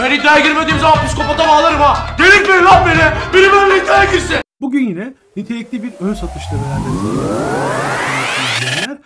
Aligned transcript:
Ben 0.00 0.10
iddiaya 0.20 0.46
girmediğim 0.46 0.80
zaman 0.80 1.06
psikopata 1.06 1.48
bağlarım 1.48 1.80
ha. 1.80 2.16
Delirtmeyin 2.18 2.64
lan 2.64 2.86
beni. 2.86 3.34
Biri 3.34 3.52
benimle 3.52 3.84
iddiaya 3.84 4.12
girsin. 4.12 4.36
Bugün 4.60 4.88
yine 4.88 5.14
nitelikli 5.36 5.82
bir 5.82 5.92
ön 6.00 6.14
satışla 6.14 6.56
izleyenler. 8.58 8.98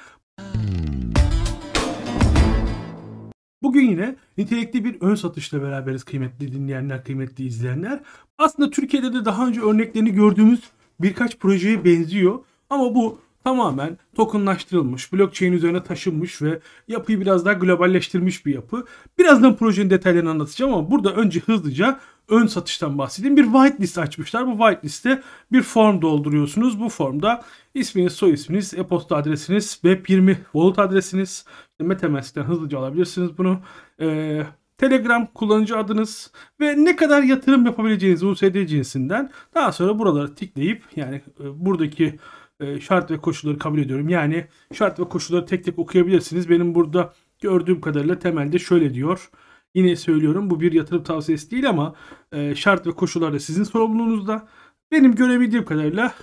Bugün 3.63 3.91
yine 3.91 4.17
nitelikli 4.39 4.85
bir 4.85 5.01
ön 5.01 5.15
satışla 5.15 5.63
beraberiz 5.63 6.05
kıymetli 6.05 6.53
dinleyenler, 6.53 7.05
kıymetli 7.05 7.45
izleyenler. 7.47 8.01
Aslında 8.39 8.71
Türkiye'de 8.71 9.13
de 9.13 9.25
daha 9.25 9.47
önce 9.47 9.61
örneklerini 9.61 10.13
gördüğümüz 10.13 10.61
birkaç 11.01 11.39
projeye 11.39 11.85
benziyor. 11.85 12.39
Ama 12.71 12.95
bu 12.95 13.21
tamamen 13.45 13.99
tokenlaştırılmış, 14.15 15.13
blockchain 15.13 15.53
üzerine 15.53 15.83
taşınmış 15.83 16.43
ve 16.43 16.61
yapıyı 16.89 17.21
biraz 17.21 17.45
daha 17.45 17.55
globalleştirmiş 17.55 18.47
bir 18.47 18.55
yapı. 18.55 18.85
Birazdan 19.19 19.57
projenin 19.57 19.91
detaylarını 19.91 20.31
anlatacağım 20.31 20.75
ama 20.75 20.91
burada 20.91 21.13
önce 21.15 21.41
hızlıca 21.41 22.01
ön 22.29 22.47
satıştan 22.47 22.99
bahsedeyim. 22.99 23.37
Bir 23.37 23.45
whitelist 23.45 23.99
açmışlar. 23.99 24.47
Bu 24.47 24.59
whitelist'te 24.59 25.23
bir 25.53 25.63
form 25.63 26.03
dolduruyorsunuz. 26.03 26.81
Bu 26.81 26.89
formda 26.89 27.45
isminiz, 27.75 28.13
soy 28.13 28.33
isminiz, 28.33 28.75
e-posta 28.75 29.17
adresiniz, 29.17 29.81
web20 29.85 30.37
wallet 30.53 30.79
adresiniz, 30.79 31.45
Metamask'ten 31.81 32.43
hızlıca 32.43 32.79
alabilirsiniz 32.79 33.39
bunu. 33.39 33.61
Ee, 34.01 34.43
Telegram 34.83 35.27
kullanıcı 35.27 35.79
adınız 35.79 36.33
ve 36.61 36.85
ne 36.85 36.97
kadar 36.97 37.23
yatırım 37.23 37.67
yapabileceğiniz 37.67 38.23
USD 38.23 38.67
cinsinden 38.67 39.31
daha 39.55 39.73
sonra 39.73 39.99
buraları 39.99 40.35
tıklayıp 40.35 40.83
yani 40.97 41.23
e, 41.41 41.65
buradaki 41.67 42.19
e, 42.63 42.81
şart 42.81 43.11
ve 43.11 43.19
koşulları 43.19 43.59
kabul 43.59 43.79
ediyorum. 43.79 44.09
Yani 44.09 44.47
şart 44.75 45.01
ve 45.01 45.05
koşulları 45.05 45.47
tek 45.47 45.65
tek 45.65 45.79
okuyabilirsiniz. 45.79 46.51
Benim 46.51 46.75
burada 46.75 47.13
gördüğüm 47.41 47.81
kadarıyla 47.81 48.19
temelde 48.19 48.59
şöyle 48.59 48.95
diyor. 48.95 49.31
Yine 49.75 49.97
söylüyorum 49.97 50.51
bu 50.51 50.61
bir 50.61 50.73
yatırım 50.73 51.03
tavsiyesi 51.03 51.51
değil 51.51 51.69
ama 51.69 51.95
e, 52.33 52.55
şart 52.55 52.87
ve 52.87 52.91
koşullar 52.91 53.33
da 53.33 53.39
sizin 53.39 53.65
sorumluluğunuzda. 53.65 54.49
Benim 54.93 55.15
görebildiğim 55.15 55.65
kadarıyla 55.65 56.15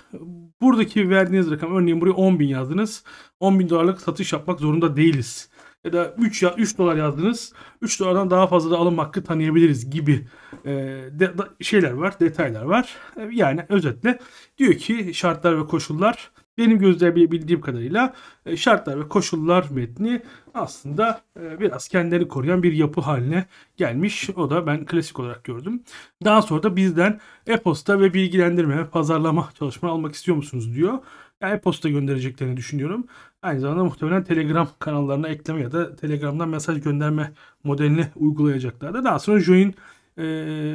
buradaki 0.60 1.10
verdiğiniz 1.10 1.50
rakam 1.50 1.76
örneğin 1.76 2.00
buraya 2.00 2.12
10 2.12 2.38
bin 2.40 2.48
yazdınız. 2.48 3.04
10 3.40 3.58
bin 3.58 3.68
dolarlık 3.68 4.00
satış 4.00 4.32
yapmak 4.32 4.60
zorunda 4.60 4.96
değiliz. 4.96 5.50
Ya 5.84 5.92
da 5.92 6.14
3, 6.18 6.42
ya, 6.42 6.54
3 6.56 6.78
dolar 6.78 6.96
yazdınız. 6.96 7.52
3 7.82 8.00
dolardan 8.00 8.30
daha 8.30 8.46
fazla 8.46 8.70
da 8.70 8.78
alım 8.78 8.98
hakkı 8.98 9.24
tanıyabiliriz 9.24 9.90
gibi 9.90 10.26
e, 10.64 10.70
de, 11.12 11.38
da, 11.38 11.48
şeyler 11.60 11.90
var, 11.90 12.20
detaylar 12.20 12.62
var. 12.62 12.96
E, 13.16 13.28
yani 13.32 13.66
özetle 13.68 14.18
diyor 14.58 14.74
ki 14.74 15.14
şartlar 15.14 15.58
ve 15.58 15.66
koşullar 15.66 16.30
benim 16.58 16.78
gözlemleyebildiğim 16.78 17.60
kadarıyla 17.60 18.14
e, 18.46 18.56
şartlar 18.56 19.00
ve 19.00 19.08
koşullar 19.08 19.66
metni 19.70 20.22
aslında 20.54 21.20
e, 21.40 21.60
biraz 21.60 21.88
kendini 21.88 22.28
koruyan 22.28 22.62
bir 22.62 22.72
yapı 22.72 23.00
haline 23.00 23.46
gelmiş. 23.76 24.30
O 24.30 24.50
da 24.50 24.66
ben 24.66 24.84
klasik 24.86 25.18
olarak 25.20 25.44
gördüm. 25.44 25.82
Daha 26.24 26.42
sonra 26.42 26.62
da 26.62 26.76
bizden 26.76 27.20
e-posta 27.46 28.00
ve 28.00 28.14
bilgilendirme 28.14 28.86
pazarlama 28.86 29.48
çalışma 29.58 29.90
almak 29.90 30.14
istiyor 30.14 30.36
musunuz 30.36 30.74
diyor. 30.74 30.98
E-posta 31.40 31.88
göndereceklerini 31.88 32.56
düşünüyorum. 32.56 33.06
Aynı 33.42 33.60
zamanda 33.60 33.84
muhtemelen 33.84 34.24
Telegram 34.24 34.68
kanallarına 34.78 35.28
ekleme 35.28 35.60
ya 35.60 35.72
da 35.72 35.96
Telegram'dan 35.96 36.48
mesaj 36.48 36.82
gönderme 36.82 37.32
modelini 37.64 38.06
uygulayacaklar 38.16 38.94
da 38.94 39.04
daha 39.04 39.18
sonra 39.18 39.40
join 39.40 39.74
e, 40.18 40.24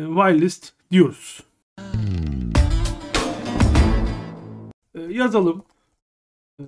whitelist 0.07 0.73
diyoruz. 0.91 1.43
E, 4.95 5.01
yazalım 5.01 5.63
e, 6.59 6.63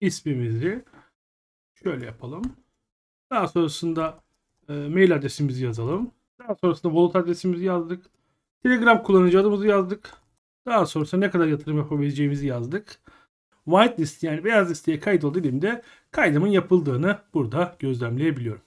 ismimizi 0.00 0.84
şöyle 1.82 2.06
yapalım. 2.06 2.42
Daha 3.30 3.48
sonrasında 3.48 4.20
e, 4.68 4.72
mail 4.72 5.14
adresimizi 5.14 5.64
yazalım. 5.64 6.10
Daha 6.38 6.54
sonrasında 6.54 6.92
wallet 6.92 7.16
adresimizi 7.16 7.64
yazdık. 7.64 8.06
Telegram 8.62 9.02
kullanıcı 9.02 9.40
adımızı 9.40 9.66
yazdık. 9.66 10.25
Daha 10.66 10.86
sonrasında 10.86 11.26
ne 11.26 11.30
kadar 11.30 11.46
yatırım 11.46 11.78
yapabileceğimizi 11.78 12.46
yazdık. 12.46 13.00
Whitelist 13.64 14.22
yani 14.22 14.44
beyaz 14.44 14.70
listeye 14.70 15.00
kaydol 15.00 15.34
dediğimde 15.34 15.82
kaydımın 16.10 16.48
yapıldığını 16.48 17.18
burada 17.34 17.76
gözlemleyebiliyorum. 17.78 18.62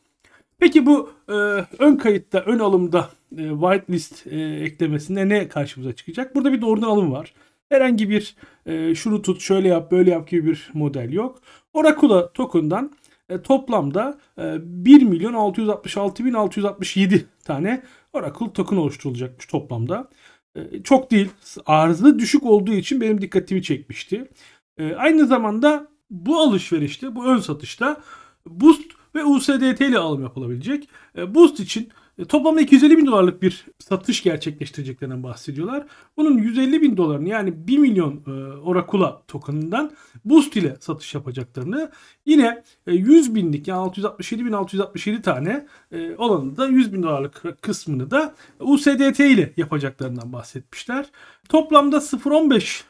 Peki 0.60 0.86
bu 0.86 1.10
e, 1.28 1.34
ön 1.80 1.96
kayıtta, 1.96 2.40
ön 2.40 2.60
alımda 2.60 3.10
e, 3.38 3.50
whitelist 3.50 4.28
e, 4.28 4.40
eklemesinde 4.40 5.30
ne 5.30 5.48
karşımıza 5.48 5.94
çıkacak? 5.94 6.36
Burada 6.36 6.54
bir 6.54 6.62
doğrudan 6.62 6.88
alım 6.88 7.12
var. 7.12 7.34
Herhangi 7.70 8.10
bir 8.10 8.36
e, 8.66 8.96
şunu 8.96 9.22
tut, 9.22 9.42
şöyle 9.42 9.68
yap, 9.68 9.92
böyle 9.92 10.12
yap 10.12 10.28
gibi 10.28 10.48
bir 10.48 10.70
model 10.74 11.14
yok. 11.14 11.40
Oracula 11.74 12.34
token'dan 12.34 12.92
e, 13.30 13.42
toplamda 13.42 14.20
e, 14.38 14.58
1 14.62 15.02
milyon 15.04 15.34
666 15.34 16.26
bin 16.26 16.34
667 16.34 17.26
tane 17.44 17.84
Oracle 18.14 18.54
token 18.54 18.78
oluşturulacakmış 18.78 19.46
toplamda. 19.46 20.10
E, 20.56 20.84
çok 20.84 21.12
değil. 21.12 21.30
Arzı 21.66 22.20
düşük 22.20 22.44
olduğu 22.44 22.74
için 22.74 23.02
benim 23.02 23.22
dikkatimi 23.22 23.64
çekmişti. 23.64 24.32
E, 24.78 24.94
aynı 24.96 25.28
zamanda 25.28 25.88
bu 26.10 26.40
alışverişte, 26.40 27.16
bu 27.16 27.26
ön 27.26 27.38
satışta 27.38 28.02
Boost 28.46 28.82
ve 29.16 29.24
USDT 29.24 29.82
ile 29.82 29.98
alım 29.98 30.24
yapılabilecek. 30.24 30.90
E, 31.18 31.36
Boost 31.36 31.60
için 31.60 31.90
toplamda 32.26 32.62
250 32.62 32.98
bin 32.98 33.06
dolarlık 33.06 33.42
bir 33.42 33.66
satış 33.80 34.24
gerçekleştireceklerinden 34.24 35.24
bahsediyorlar. 35.24 35.86
Bunun 36.18 36.38
150 36.38 36.82
bin 36.82 36.98
dolarını 36.98 37.30
yani 37.30 37.68
1 37.68 37.78
milyon 37.78 38.24
e, 38.28 38.32
Oracula 38.54 39.24
tokenından 39.28 39.92
Boost 40.26 40.56
ile 40.56 40.78
satış 40.80 41.16
yapacaklarını 41.16 41.92
yine 42.26 42.64
e, 42.88 42.94
100 42.94 43.36
binlik 43.36 43.68
yani 43.68 43.80
667 43.80 44.46
bin 44.46 44.52
667 44.52 45.22
tane 45.22 45.68
e, 45.92 46.16
olanı 46.16 46.58
da 46.58 46.68
100 46.68 46.94
bin 46.94 47.04
dolarlık 47.04 47.62
kısmını 47.62 48.12
da 48.12 48.36
USDT 48.60 49.20
ile 49.20 49.54
yapacaklarından 49.58 50.34
bahsetmişler. 50.34 51.06
Toplamda 51.50 51.98
0.15 51.98 52.84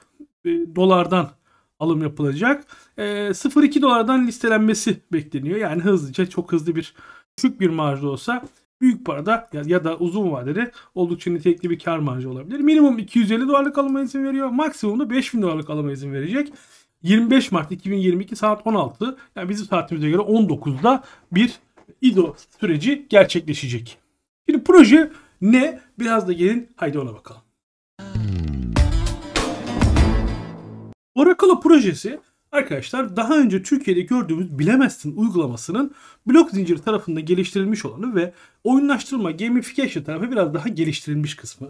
e, 0.45 0.75
dolardan 0.75 1.29
alım 1.79 2.01
yapılacak. 2.01 2.65
E, 2.97 3.03
0.2 3.03 3.81
dolardan 3.81 4.27
listelenmesi 4.27 5.01
bekleniyor. 5.13 5.57
Yani 5.57 5.81
hızlıca 5.81 6.25
çok 6.25 6.51
hızlı 6.51 6.75
bir 6.75 6.93
küçük 7.37 7.59
bir 7.59 7.69
marjda 7.69 8.09
olsa 8.09 8.43
büyük 8.81 9.05
parada 9.05 9.49
ya, 9.53 9.61
ya 9.65 9.83
da 9.83 9.97
uzun 9.97 10.31
vadede 10.31 10.71
oldukça 10.95 11.31
nitelikli 11.31 11.69
bir 11.69 11.79
kar 11.79 11.99
marjı 11.99 12.29
olabilir. 12.29 12.59
Minimum 12.59 12.97
250 12.97 13.47
dolarlık 13.47 13.77
alıma 13.77 14.01
izin 14.01 14.23
veriyor. 14.23 14.49
Maksimum 14.49 14.99
da 14.99 15.09
5000 15.09 15.41
dolarlık 15.41 15.69
alıma 15.69 15.91
izin 15.91 16.13
verecek. 16.13 16.53
25 17.03 17.51
Mart 17.51 17.71
2022 17.71 18.35
saat 18.35 18.67
16 18.67 19.17
yani 19.35 19.49
bizim 19.49 19.65
saatimize 19.65 20.09
göre 20.09 20.21
19'da 20.21 21.03
bir 21.31 21.59
IDO 22.01 22.35
süreci 22.59 23.05
gerçekleşecek. 23.09 23.97
Şimdi 24.49 24.63
proje 24.63 25.11
ne? 25.41 25.79
Biraz 25.99 26.27
da 26.27 26.33
gelin 26.33 26.69
haydi 26.75 26.99
ona 26.99 27.13
bakalım. 27.13 27.41
Oracle 31.15 31.59
projesi 31.63 32.19
arkadaşlar 32.51 33.15
daha 33.15 33.37
önce 33.37 33.63
Türkiye'de 33.63 34.01
gördüğümüz 34.01 34.59
Bilemezsin 34.59 35.15
uygulamasının 35.15 35.95
blok 36.27 36.51
zinciri 36.51 36.81
tarafında 36.81 37.19
geliştirilmiş 37.19 37.85
olanı 37.85 38.15
ve 38.15 38.33
oyunlaştırma, 38.63 39.31
gamification 39.31 40.03
tarafı 40.03 40.31
biraz 40.31 40.53
daha 40.53 40.69
geliştirilmiş 40.69 41.35
kısmı. 41.35 41.67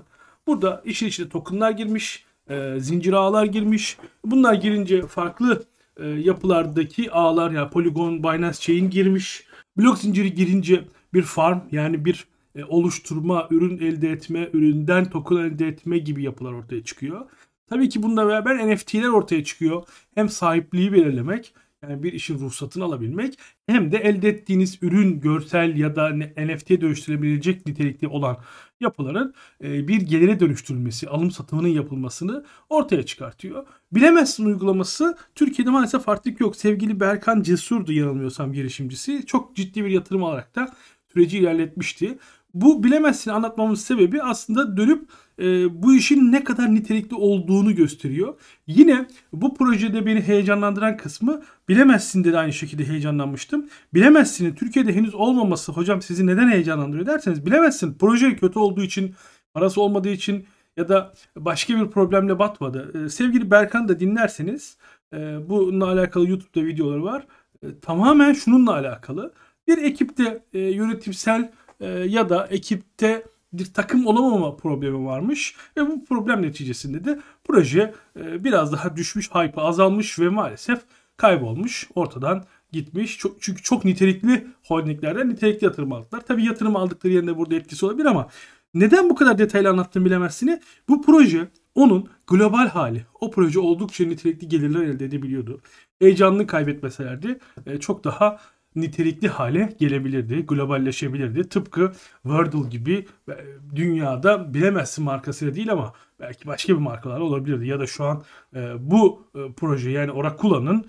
Burada 0.47 0.81
işin 0.85 1.07
içine 1.07 1.29
tokenlar 1.29 1.71
girmiş, 1.71 2.25
e, 2.49 2.79
zincir 2.79 3.13
ağlar 3.13 3.45
girmiş. 3.45 3.97
Bunlar 4.25 4.53
girince 4.53 5.07
farklı 5.07 5.63
e, 5.97 6.07
yapılardaki 6.07 7.11
ağlar 7.11 7.51
yani 7.51 7.69
Polygon, 7.69 8.23
Binance 8.23 8.59
Chain 8.59 8.89
girmiş. 8.89 9.43
Blok 9.77 9.97
zinciri 9.97 10.33
girince 10.33 10.83
bir 11.13 11.21
farm 11.21 11.59
yani 11.71 12.05
bir 12.05 12.27
e, 12.55 12.63
oluşturma, 12.63 13.47
ürün 13.51 13.77
elde 13.77 14.11
etme, 14.11 14.49
üründen 14.53 15.09
token 15.09 15.35
elde 15.35 15.67
etme 15.67 15.97
gibi 15.97 16.23
yapılar 16.23 16.53
ortaya 16.53 16.83
çıkıyor. 16.83 17.25
Tabii 17.69 17.89
ki 17.89 18.03
bununla 18.03 18.27
beraber 18.27 18.73
NFT'ler 18.73 19.07
ortaya 19.07 19.43
çıkıyor. 19.43 19.83
Hem 20.15 20.29
sahipliği 20.29 20.93
belirlemek 20.93 21.53
yani 21.83 22.03
bir 22.03 22.13
işin 22.13 22.39
ruhsatını 22.39 22.83
alabilmek 22.83 23.39
hem 23.67 23.91
de 23.91 23.97
elde 23.97 24.29
ettiğiniz 24.29 24.77
ürün 24.81 25.19
görsel 25.19 25.77
ya 25.77 25.95
da 25.95 26.09
NFT'ye 26.37 26.81
dönüştürülebilecek 26.81 27.65
nitelikli 27.65 28.07
olan 28.07 28.37
yapıların 28.79 29.33
e, 29.63 29.87
bir 29.87 30.01
gelire 30.01 30.39
dönüştürülmesi, 30.39 31.09
alım 31.09 31.31
satımının 31.31 31.67
yapılmasını 31.67 32.45
ortaya 32.69 33.03
çıkartıyor. 33.03 33.67
Bilemezsin 33.91 34.45
uygulaması 34.45 35.17
Türkiye'de 35.35 35.69
maalesef 35.69 36.09
artık 36.09 36.39
yok. 36.39 36.55
Sevgili 36.55 36.99
Berkan 36.99 37.41
Cesur'du 37.41 37.93
yanılmıyorsam 37.93 38.53
girişimcisi. 38.53 39.25
Çok 39.25 39.55
ciddi 39.55 39.85
bir 39.85 39.89
yatırım 39.89 40.23
alarak 40.23 40.55
da 40.55 40.75
süreci 41.13 41.37
ilerletmişti. 41.37 42.17
Bu 42.53 42.83
bilemezsin 42.83 43.31
anlatmamın 43.31 43.75
sebebi 43.75 44.23
aslında 44.23 44.77
dönüp 44.77 45.09
e, 45.39 45.43
bu 45.83 45.93
işin 45.93 46.31
ne 46.31 46.43
kadar 46.43 46.75
nitelikli 46.75 47.15
olduğunu 47.15 47.75
gösteriyor. 47.75 48.33
Yine 48.67 49.07
bu 49.33 49.55
projede 49.55 50.05
beni 50.05 50.21
heyecanlandıran 50.21 50.97
kısmı 50.97 51.41
bilemezsin 51.69 52.23
de 52.23 52.37
aynı 52.37 52.53
şekilde 52.53 52.87
heyecanlanmıştım. 52.87 53.69
Bilemezsinin 53.93 54.55
Türkiye'de 54.55 54.95
henüz 54.95 55.15
olmaması 55.15 55.71
hocam 55.71 56.01
sizi 56.01 56.27
neden 56.27 56.51
heyecanlandırıyor 56.51 57.07
derseniz 57.07 57.45
bilemezsin 57.45 57.95
proje 57.99 58.35
kötü 58.35 58.59
olduğu 58.59 58.83
için 58.83 59.15
parası 59.53 59.81
olmadığı 59.81 60.09
için 60.09 60.45
ya 60.77 60.89
da 60.89 61.13
başka 61.35 61.81
bir 61.81 61.87
problemle 61.87 62.39
batmadı. 62.39 63.05
E, 63.05 63.09
sevgili 63.09 63.51
Berkan 63.51 63.87
da 63.87 63.99
dinlerseniz 63.99 64.77
e, 65.13 65.49
bununla 65.49 65.87
alakalı 65.87 66.29
YouTube'da 66.29 66.65
videoları 66.65 67.03
var. 67.03 67.27
E, 67.63 67.79
tamamen 67.79 68.33
şununla 68.33 68.73
alakalı. 68.73 69.33
Bir 69.67 69.77
ekipte 69.77 70.43
yönetimsel 70.53 71.51
ya 72.07 72.29
da 72.29 72.47
ekipte 72.47 73.23
bir 73.53 73.73
takım 73.73 74.07
olamama 74.07 74.55
problemi 74.55 75.05
varmış 75.05 75.55
ve 75.77 75.87
bu 75.87 76.05
problem 76.05 76.41
neticesinde 76.41 77.03
de 77.03 77.19
proje 77.43 77.93
e, 78.19 78.43
biraz 78.43 78.71
daha 78.71 78.95
düşmüş, 78.95 79.29
hype 79.31 79.61
azalmış 79.61 80.19
ve 80.19 80.29
maalesef 80.29 80.79
kaybolmuş, 81.17 81.89
ortadan 81.95 82.45
gitmiş. 82.71 83.17
Çok, 83.17 83.41
çünkü 83.41 83.63
çok 83.63 83.85
nitelikli 83.85 84.47
holdinglerden 84.63 85.29
nitelikli 85.29 85.65
yatırım 85.65 85.93
aldılar. 85.93 86.21
Tabii 86.27 86.45
yatırım 86.45 86.75
aldıkları 86.75 87.13
yerine 87.13 87.37
burada 87.37 87.55
etkisi 87.55 87.85
olabilir 87.85 88.05
ama 88.05 88.29
neden 88.73 89.09
bu 89.09 89.15
kadar 89.15 89.37
detaylı 89.37 89.69
anlattım 89.69 90.05
bilemezsiniz. 90.05 90.59
Bu 90.89 91.01
proje 91.01 91.47
onun 91.75 92.09
global 92.27 92.67
hali. 92.67 93.05
O 93.19 93.31
proje 93.31 93.59
oldukça 93.59 94.05
nitelikli 94.05 94.47
gelirler 94.47 94.81
elde 94.81 95.05
edebiliyordu. 95.05 95.61
Heyecanını 95.99 96.47
kaybetmeselerdi 96.47 97.39
e, 97.65 97.79
çok 97.79 98.03
daha 98.03 98.39
nitelikli 98.75 99.27
hale 99.27 99.75
gelebilirdi, 99.79 100.45
globalleşebilirdi. 100.45 101.49
Tıpkı 101.49 101.91
Wordle 102.23 102.69
gibi 102.69 103.07
e, 103.29 103.33
dünyada 103.75 104.53
bilemezsin 104.53 105.03
markasıyla 105.03 105.55
değil 105.55 105.71
ama 105.71 105.93
belki 106.19 106.47
başka 106.47 106.73
bir 106.73 106.79
markalar 106.81 107.19
olabilirdi. 107.19 107.67
Ya 107.67 107.79
da 107.79 107.87
şu 107.87 108.03
an 108.03 108.23
e, 108.55 108.73
bu 108.79 109.27
e, 109.35 109.39
proje 109.57 109.89
yani 109.89 110.11
Oracula'nın 110.11 110.85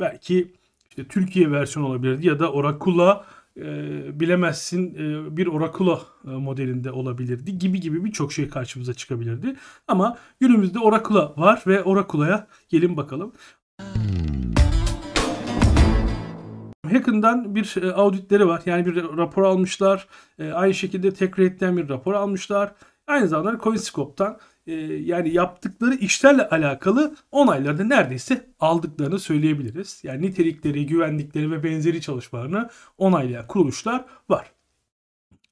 belki 0.00 0.52
işte 0.90 1.04
Türkiye 1.04 1.50
versiyonu 1.50 1.88
olabilirdi 1.88 2.26
ya 2.26 2.38
da 2.38 2.52
Oracula 2.52 3.24
e, 3.56 4.20
bilemezsin 4.20 4.94
e, 4.94 5.36
bir 5.36 5.46
Oracula 5.46 6.00
e, 6.26 6.30
modelinde 6.30 6.90
olabilirdi 6.90 7.58
gibi 7.58 7.80
gibi 7.80 8.04
birçok 8.04 8.32
şey 8.32 8.48
karşımıza 8.48 8.94
çıkabilirdi. 8.94 9.56
Ama 9.88 10.18
günümüzde 10.40 10.78
Oracula 10.78 11.34
var 11.36 11.62
ve 11.66 11.82
Oracula'ya 11.82 12.46
gelin 12.68 12.96
bakalım. 12.96 13.32
Hacken'dan 16.90 17.54
bir 17.54 17.82
e, 17.82 17.92
auditleri 17.92 18.46
var. 18.46 18.62
Yani 18.66 18.86
bir 18.86 18.94
rapor 18.96 19.42
almışlar. 19.42 20.08
E, 20.38 20.52
aynı 20.52 20.74
şekilde 20.74 21.14
TechRate'den 21.14 21.76
bir 21.76 21.88
rapor 21.88 22.14
almışlar. 22.14 22.74
Aynı 23.06 23.28
zamanda 23.28 23.58
CoinScope'dan 23.64 24.38
e, 24.66 24.72
yani 24.82 25.34
yaptıkları 25.34 25.94
işlerle 25.94 26.48
alakalı 26.48 27.16
onayları 27.30 27.78
da 27.78 27.84
neredeyse 27.84 28.46
aldıklarını 28.60 29.18
söyleyebiliriz. 29.18 30.00
Yani 30.04 30.22
nitelikleri, 30.22 30.86
güvenlikleri 30.86 31.50
ve 31.50 31.64
benzeri 31.64 32.00
çalışmalarını 32.00 32.70
onaylayan 32.98 33.46
kuruluşlar 33.46 34.04
var. 34.28 34.52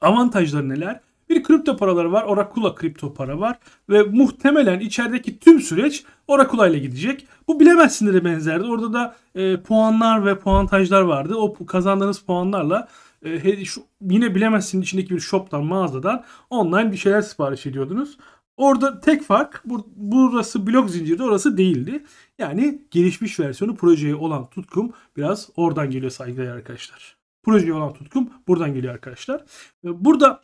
Avantajları 0.00 0.68
neler? 0.68 1.00
Bir 1.30 1.42
kripto 1.42 1.76
paraları 1.76 2.12
var. 2.12 2.24
Oracula 2.24 2.74
kripto 2.74 3.14
para 3.14 3.40
var. 3.40 3.58
Ve 3.88 4.02
muhtemelen 4.02 4.80
içerideki 4.80 5.38
tüm 5.38 5.60
süreç 5.60 6.04
Oracula 6.26 6.68
ile 6.68 6.78
gidecek. 6.78 7.26
Bu 7.48 7.60
bilemezsinlere 7.60 8.24
benzerdi. 8.24 8.64
Orada 8.64 8.92
da 8.92 9.16
e, 9.34 9.62
puanlar 9.62 10.26
ve 10.26 10.38
puantajlar 10.38 11.02
vardı. 11.02 11.34
O 11.34 11.66
kazandığınız 11.66 12.18
puanlarla 12.18 12.88
e, 13.22 13.64
şu, 13.64 13.82
yine 14.00 14.34
bilemezsin 14.34 14.82
içindeki 14.82 15.14
bir 15.14 15.20
shop'tan 15.20 15.64
mağazadan 15.64 16.24
online 16.50 16.92
bir 16.92 16.96
şeyler 16.96 17.22
sipariş 17.22 17.66
ediyordunuz. 17.66 18.18
Orada 18.56 19.00
tek 19.00 19.22
fark 19.22 19.62
bur- 19.68 19.84
burası 19.96 20.66
blok 20.66 20.90
zincirde 20.90 21.22
orası 21.22 21.56
değildi. 21.56 22.04
Yani 22.38 22.82
gelişmiş 22.90 23.40
versiyonu 23.40 23.76
projeye 23.76 24.14
olan 24.14 24.50
tutkum 24.50 24.92
biraz 25.16 25.48
oradan 25.56 25.90
geliyor 25.90 26.10
saygıdeğer 26.10 26.52
arkadaşlar. 26.52 27.16
Projeye 27.42 27.72
olan 27.72 27.92
tutkum 27.92 28.30
buradan 28.48 28.74
geliyor 28.74 28.94
arkadaşlar. 28.94 29.40
E, 29.84 30.04
burada 30.04 30.40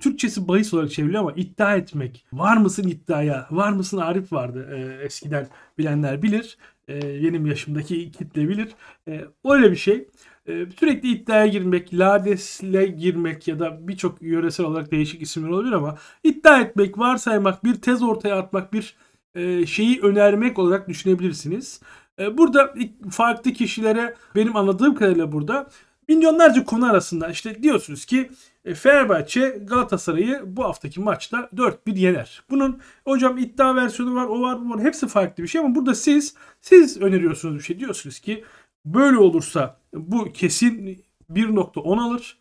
Türkçesi 0.00 0.48
bahis 0.48 0.74
olarak 0.74 0.90
çevriliyor 0.90 1.20
ama 1.20 1.32
iddia 1.32 1.76
etmek. 1.76 2.26
Var 2.32 2.56
mısın 2.56 2.88
iddiaya? 2.88 3.46
Var 3.50 3.72
mısın 3.72 3.96
Arif 3.98 4.32
vardı 4.32 4.68
e, 4.72 5.04
eskiden 5.04 5.48
bilenler 5.78 6.22
bilir. 6.22 6.58
E, 6.88 7.22
benim 7.22 7.46
yaşımdaki 7.46 8.10
kitle 8.12 8.48
bilir. 8.48 8.68
E, 9.08 9.24
öyle 9.44 9.70
bir 9.70 9.76
şey. 9.76 10.08
E, 10.46 10.66
sürekli 10.78 11.08
iddiaya 11.08 11.46
girmek, 11.46 11.94
ladesle 11.94 12.86
girmek 12.86 13.48
ya 13.48 13.58
da 13.58 13.88
birçok 13.88 14.22
yöresel 14.22 14.66
olarak 14.66 14.92
değişik 14.92 15.22
isimler 15.22 15.48
olabilir 15.48 15.72
ama 15.72 15.98
iddia 16.24 16.60
etmek, 16.60 16.98
varsaymak, 16.98 17.64
bir 17.64 17.74
tez 17.74 18.02
ortaya 18.02 18.36
atmak, 18.38 18.72
bir 18.72 18.96
e, 19.34 19.66
şeyi 19.66 20.00
önermek 20.00 20.58
olarak 20.58 20.88
düşünebilirsiniz. 20.88 21.80
E, 22.18 22.38
burada 22.38 22.74
farklı 23.10 23.52
kişilere 23.52 24.14
benim 24.34 24.56
anladığım 24.56 24.94
kadarıyla 24.94 25.32
burada 25.32 25.70
milyonlarca 26.08 26.64
konu 26.64 26.90
arasında 26.90 27.28
işte 27.28 27.62
diyorsunuz 27.62 28.04
ki 28.04 28.30
e, 28.64 28.74
Fenerbahçe 28.74 29.48
Galatasaray'ı 29.48 30.42
bu 30.46 30.64
haftaki 30.64 31.00
maçta 31.00 31.48
4-1 31.56 31.98
yener. 31.98 32.42
Bunun 32.50 32.80
hocam 33.04 33.38
iddia 33.38 33.76
versiyonu 33.76 34.14
var, 34.14 34.26
o 34.26 34.42
var, 34.42 34.60
bu 34.60 34.70
var. 34.70 34.80
Hepsi 34.80 35.08
farklı 35.08 35.42
bir 35.42 35.48
şey 35.48 35.60
ama 35.60 35.74
burada 35.74 35.94
siz 35.94 36.34
siz 36.60 37.00
öneriyorsunuz 37.00 37.54
bir 37.54 37.62
şey. 37.62 37.78
Diyorsunuz 37.78 38.20
ki 38.20 38.44
böyle 38.84 39.18
olursa 39.18 39.80
bu 39.94 40.32
kesin 40.32 41.04
1.10 41.30 42.00
alır. 42.00 42.38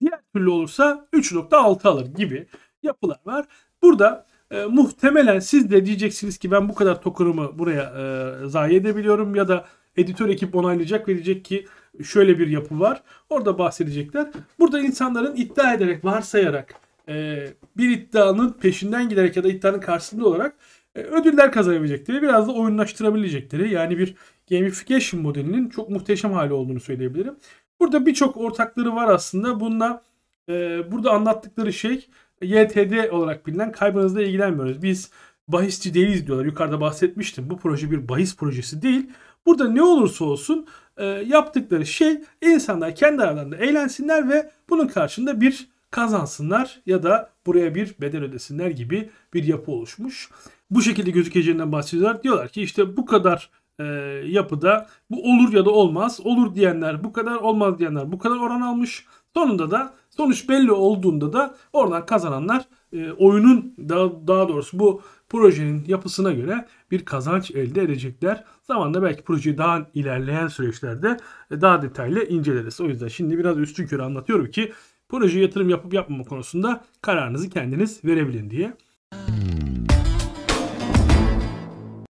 Diğer 0.00 0.20
türlü 0.34 0.50
olursa 0.50 1.08
3.6 1.12 1.88
alır 1.88 2.06
gibi 2.06 2.46
yapılar 2.82 3.20
var. 3.26 3.46
Burada 3.82 4.26
e, 4.50 4.64
muhtemelen 4.64 5.38
siz 5.38 5.70
de 5.70 5.86
diyeceksiniz 5.86 6.38
ki 6.38 6.50
ben 6.50 6.68
bu 6.68 6.74
kadar 6.74 7.02
token'ımı 7.02 7.58
buraya 7.58 7.82
e, 7.82 8.48
zayi 8.48 8.76
edebiliyorum 8.76 9.34
ya 9.34 9.48
da 9.48 9.64
editör 9.96 10.28
ekip 10.28 10.54
onaylayacak 10.54 11.08
ve 11.08 11.14
diyecek 11.14 11.44
ki 11.44 11.66
şöyle 12.04 12.38
bir 12.38 12.48
yapı 12.48 12.80
var. 12.80 13.02
Orada 13.30 13.58
bahsedecekler. 13.58 14.26
Burada 14.58 14.80
insanların 14.80 15.36
iddia 15.36 15.74
ederek, 15.74 16.04
varsayarak 16.04 16.74
e, 17.08 17.46
bir 17.76 17.90
iddianın 17.90 18.52
peşinden 18.52 19.08
giderek 19.08 19.36
ya 19.36 19.44
da 19.44 19.48
iddianın 19.48 19.80
karşısında 19.80 20.26
olarak 20.26 20.56
e, 20.94 21.00
ödüller 21.00 21.52
kazanabilecekleri, 21.52 22.22
biraz 22.22 22.48
da 22.48 22.52
oyunlaştırabilecekleri 22.52 23.70
yani 23.70 23.98
bir 23.98 24.14
gamification 24.50 25.22
modelinin 25.22 25.68
çok 25.68 25.90
muhteşem 25.90 26.32
hali 26.32 26.52
olduğunu 26.52 26.80
söyleyebilirim. 26.80 27.34
Burada 27.80 28.06
birçok 28.06 28.36
ortakları 28.36 28.94
var 28.94 29.08
aslında. 29.08 29.60
Bununla 29.60 30.02
e, 30.48 30.82
burada 30.92 31.10
anlattıkları 31.10 31.72
şey 31.72 32.08
YTD 32.42 33.10
olarak 33.10 33.46
bilinen 33.46 33.72
kaybınızla 33.72 34.22
ilgilenmiyoruz. 34.22 34.82
Biz 34.82 35.10
bahisçi 35.48 35.94
değiliz 35.94 36.26
diyorlar. 36.26 36.44
Yukarıda 36.44 36.80
bahsetmiştim. 36.80 37.50
Bu 37.50 37.58
proje 37.58 37.90
bir 37.90 38.08
bahis 38.08 38.36
projesi 38.36 38.82
değil. 38.82 39.10
Burada 39.46 39.68
ne 39.68 39.82
olursa 39.82 40.24
olsun 40.24 40.66
e, 40.96 41.04
yaptıkları 41.04 41.86
şey 41.86 42.20
insanlar 42.42 42.94
kendi 42.94 43.22
aralarında 43.22 43.56
eğlensinler 43.56 44.28
ve 44.28 44.50
bunun 44.70 44.86
karşında 44.86 45.40
bir 45.40 45.68
kazansınlar 45.90 46.80
ya 46.86 47.02
da 47.02 47.30
buraya 47.46 47.74
bir 47.74 47.94
bedel 48.00 48.22
ödesinler 48.22 48.70
gibi 48.70 49.10
bir 49.34 49.44
yapı 49.44 49.72
oluşmuş. 49.72 50.30
Bu 50.70 50.82
şekilde 50.82 51.10
gözükeceğinden 51.10 51.72
bahsediyorlar. 51.72 52.22
Diyorlar 52.22 52.48
ki 52.48 52.62
işte 52.62 52.96
bu 52.96 53.06
kadar 53.06 53.50
e, 53.78 53.84
yapıda 54.26 54.86
bu 55.10 55.22
olur 55.22 55.52
ya 55.52 55.64
da 55.64 55.70
olmaz. 55.70 56.20
Olur 56.24 56.54
diyenler 56.54 57.04
bu 57.04 57.12
kadar, 57.12 57.34
olmaz 57.36 57.78
diyenler 57.78 58.12
bu 58.12 58.18
kadar 58.18 58.36
oran 58.36 58.60
almış. 58.60 59.06
Sonunda 59.34 59.70
da 59.70 59.94
sonuç 60.10 60.48
belli 60.48 60.72
olduğunda 60.72 61.32
da 61.32 61.54
oradan 61.72 62.06
kazananlar 62.06 62.64
e, 62.92 63.10
oyunun 63.10 63.74
daha, 63.78 64.26
daha 64.26 64.48
doğrusu 64.48 64.78
bu 64.78 65.02
projenin 65.28 65.84
yapısına 65.86 66.32
göre 66.32 66.66
bir 66.90 67.04
kazanç 67.04 67.50
elde 67.50 67.82
edecekler. 67.82 68.44
Zamanla 68.62 69.02
belki 69.02 69.22
projeyi 69.22 69.58
daha 69.58 69.86
ilerleyen 69.94 70.48
süreçlerde 70.48 71.16
e, 71.50 71.60
daha 71.60 71.82
detaylı 71.82 72.24
inceleriz. 72.24 72.80
O 72.80 72.84
yüzden 72.84 73.08
şimdi 73.08 73.38
biraz 73.38 73.58
üstün 73.58 73.86
körü 73.86 74.02
anlatıyorum 74.02 74.50
ki 74.50 74.72
proje 75.08 75.40
yatırım 75.40 75.68
yapıp 75.68 75.94
yapmama 75.94 76.24
konusunda 76.24 76.84
kararınızı 77.02 77.50
kendiniz 77.50 78.04
verebilin 78.04 78.50
diye. 78.50 78.76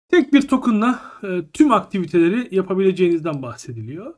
Tek 0.09 0.33
bir 0.33 0.49
tokenla 0.49 1.01
e, 1.23 1.43
tüm 1.53 1.73
aktiviteleri 1.73 2.49
yapabileceğinizden 2.55 3.43
bahsediliyor. 3.43 4.15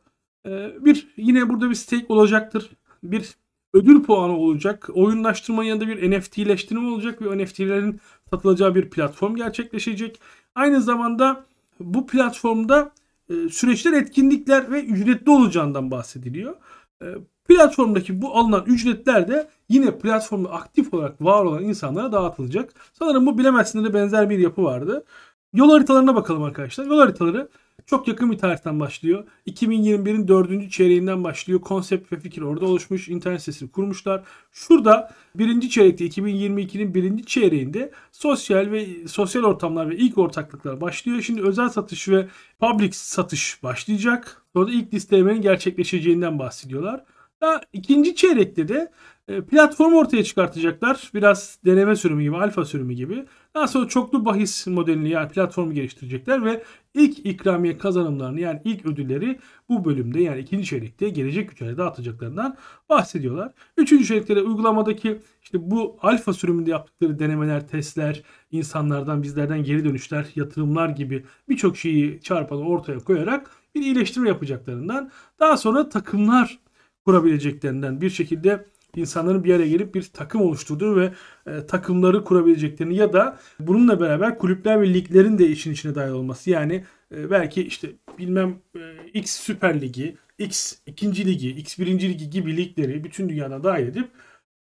E, 0.47 0.50
bir 0.85 1.09
yine 1.16 1.49
burada 1.49 1.71
bir 1.71 1.75
stake 1.75 2.07
olacaktır. 2.09 2.71
Bir 3.02 3.35
ödül 3.78 4.02
puanı 4.02 4.37
olacak. 4.37 4.88
Oyunlaştırma 4.92 5.64
yanında 5.64 5.88
bir 5.88 6.11
NFT'leştirme 6.11 6.88
olacak 6.88 7.23
ve 7.23 7.44
NFT'lerin 7.44 8.00
satılacağı 8.30 8.75
bir 8.75 8.90
platform 8.90 9.37
gerçekleşecek. 9.37 10.20
Aynı 10.54 10.80
zamanda 10.80 11.44
bu 11.80 12.06
platformda 12.06 12.92
e, 13.30 13.49
süreçler, 13.49 13.92
etkinlikler 13.92 14.73
ve 14.73 14.85
ücretli 14.85 15.30
olacağından 15.30 15.90
bahsediliyor. 15.90 16.56
E, 17.02 17.06
platformdaki 17.49 18.23
bu 18.23 18.37
alınan 18.37 18.64
ücretler 18.66 19.28
de 19.28 19.49
yine 19.68 19.99
platformda 19.99 20.50
aktif 20.50 20.94
olarak 20.94 21.23
var 21.23 21.44
olan 21.44 21.62
insanlara 21.62 22.12
dağıtılacak. 22.12 22.75
Sanırım 22.92 23.26
bu 23.26 23.38
bilemezsinlere 23.38 23.94
benzer 23.94 24.30
bir 24.30 24.38
yapı 24.38 24.62
vardı. 24.62 25.04
Yol 25.52 25.70
haritalarına 25.70 26.14
bakalım 26.14 26.42
arkadaşlar. 26.42 26.85
Yol 26.85 26.99
haritaları 26.99 27.49
çok 27.87 28.08
yakın 28.08 28.30
bir 28.32 28.38
tarihten 28.38 28.80
başlıyor. 28.80 29.25
2021'in 29.47 30.28
4. 30.28 30.70
çeyreğinden 30.70 31.25
başlıyor. 31.25 31.61
Konsept 31.61 32.12
ve 32.12 32.20
fikir 32.20 32.42
orada 32.42 32.66
oluşmuş. 32.66 33.08
İnternet 33.08 33.40
sitesini 33.40 33.70
kurmuşlar. 33.70 34.23
Şurada 34.52 35.14
birinci 35.35 35.70
çeyrekte 35.70 36.06
2022'nin 36.06 36.94
birinci 36.94 37.25
çeyreğinde 37.25 37.92
sosyal 38.12 38.70
ve 38.70 39.08
sosyal 39.08 39.42
ortamlar 39.42 39.90
ve 39.90 39.97
ilk 39.97 40.18
ortaklıklar 40.18 40.80
başlıyor. 40.80 41.23
Şimdi 41.23 41.42
özel 41.42 41.68
satış 41.68 42.08
ve 42.08 42.28
public 42.61 42.92
satış 42.92 43.62
başlayacak. 43.62 44.42
Sonra 44.52 44.70
ilk 44.70 44.94
listelemenin 44.94 45.42
gerçekleşeceğinden 45.42 46.38
bahsediyorlar. 46.38 47.04
Daha 47.40 47.61
ikinci 47.73 48.16
çeyrekte 48.16 48.68
de 48.68 48.92
E, 49.28 49.42
platformu 49.42 49.99
ortaya 49.99 50.25
çıkartacaklar. 50.25 51.11
Biraz 51.14 51.58
deneme 51.64 51.97
sürümü 51.97 52.23
gibi, 52.23 52.37
alfa 52.37 52.64
sürümü 52.64 52.94
gibi. 52.94 53.26
Daha 53.54 53.68
sonra 53.68 53.88
çoklu 53.88 54.25
bahis 54.25 54.66
modelini 54.66 55.08
yani 55.08 55.28
platformu 55.28 55.73
geliştirecekler 55.73 56.44
ve 56.44 56.62
ilk 56.94 57.26
ikramiye 57.26 57.78
kazanımlarını 57.78 58.40
yani 58.40 58.61
ilk 58.64 58.87
ödülleri 58.87 59.38
bu 59.68 59.85
bölümde 59.85 60.23
yani 60.23 60.40
ikinci 60.40 60.64
çeyrekte 60.64 61.08
gelecek 61.08 61.49
güç 61.49 61.62
ayda 61.62 61.78
dağıtacaklarından 61.78 62.56
bahsediyorlar. 62.88 63.52
Üçüncü 63.76 64.04
çeyrekte 64.04 64.42
uygulamadaki 64.42 65.20
işte 65.42 65.70
bu 65.70 65.99
alfa 66.02 66.32
sürümünde 66.32 66.70
yaptıkları 66.70 67.18
denemeler, 67.18 67.68
testler, 67.68 68.23
insanlardan 68.50 69.23
bizlerden 69.23 69.64
geri 69.64 69.85
dönüşler, 69.85 70.26
yatırımlar 70.37 70.88
gibi 70.88 71.25
birçok 71.49 71.76
şeyi 71.76 72.20
çarpanı 72.20 72.68
ortaya 72.68 72.99
koyarak 72.99 73.50
bir 73.75 73.82
iyileştirme 73.82 74.28
yapacaklarından 74.28 75.11
daha 75.40 75.56
sonra 75.56 75.88
takımlar 75.88 76.58
kurabileceklerinden 77.04 78.00
bir 78.00 78.11
şekilde 78.11 78.66
insanların 78.97 79.45
bir 79.45 79.54
araya 79.54 79.68
gelip 79.68 79.95
bir 79.95 80.02
takım 80.02 80.40
oluşturduğu 80.40 80.97
ve 80.97 81.12
e, 81.47 81.66
takımları 81.66 82.25
kurabileceklerini 82.25 82.97
ya 82.97 83.12
da 83.12 83.38
bununla 83.61 84.00
beraber 84.00 84.38
kulüpler 84.38 84.80
ve 84.80 84.95
liglerin 84.95 85.38
de 85.38 85.49
işin 85.49 85.73
içine 85.73 85.95
dahil 85.95 86.11
olması. 86.11 86.50
Yani 86.50 86.85
e, 87.14 87.30
belki 87.30 87.62
işte 87.62 87.92
bilmem 88.18 88.59
e, 88.76 88.80
X 89.14 89.33
Süper 89.33 89.80
Ligi, 89.80 90.16
X 90.38 90.75
ikinci 90.87 91.26
ligi, 91.26 91.50
X 91.50 91.78
birinci 91.78 92.09
ligi 92.09 92.30
gibi 92.30 92.57
ligleri 92.57 93.04
bütün 93.04 93.28
dünyada 93.28 93.64
dahil 93.64 93.87
edip 93.87 94.09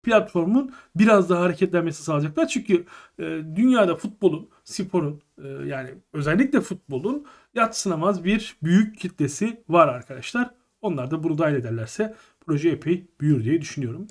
platformun 0.04 0.72
biraz 0.96 1.30
daha 1.30 1.40
hareketlenmesi 1.40 2.02
sağlayacaklar. 2.02 2.48
Çünkü 2.48 2.84
e, 3.18 3.22
dünyada 3.56 3.96
futbolun, 3.96 4.48
sporun 4.64 5.22
e, 5.44 5.48
yani 5.48 5.90
özellikle 6.12 6.60
futbolun 6.60 7.26
yatsınamaz 7.54 8.24
bir 8.24 8.56
büyük 8.62 8.98
kitlesi 8.98 9.64
var 9.68 9.88
arkadaşlar. 9.88 10.50
Onlar 10.80 11.10
da 11.10 11.22
bunu 11.22 11.38
dahil 11.38 11.54
ederlerse 11.54 12.14
proje 12.46 12.68
epey 12.68 13.06
büyür 13.20 13.44
diye 13.44 13.60
düşünüyorum. 13.60 14.06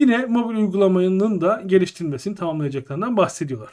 Yine 0.00 0.26
mobil 0.26 0.56
uygulamanın 0.56 1.40
da 1.40 1.62
geliştirilmesini 1.66 2.34
tamamlayacaklarından 2.34 3.16
bahsediyorlar. 3.16 3.72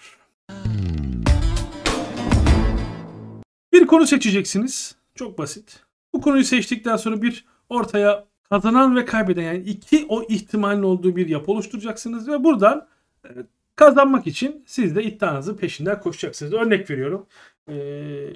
Bir 3.74 3.88
konu 3.88 4.08
seçeceksiniz. 4.08 4.96
Çok 5.16 5.38
basit. 5.38 5.84
Bu 6.14 6.22
konuyu 6.22 6.44
seçtikten 6.44 6.98
sonra 6.98 7.22
bir 7.22 7.46
ortaya 7.70 8.26
kazanan 8.50 8.96
ve 8.96 9.06
kaybeden 9.06 9.42
yani 9.42 9.60
iki 9.60 10.06
o 10.10 10.24
ihtimalin 10.24 10.84
olduğu 10.84 11.16
bir 11.16 11.28
yapı 11.28 11.52
oluşturacaksınız 11.52 12.28
ve 12.28 12.44
buradan 12.44 12.88
e, 13.26 13.30
kazanmak 13.76 14.28
için 14.28 14.64
siz 14.66 14.96
de 14.96 15.04
iddianızın 15.04 15.58
peşinden 15.58 16.00
koşacaksınız. 16.00 16.54
Örnek 16.54 16.90
veriyorum. 16.90 17.26
E, 17.70 17.74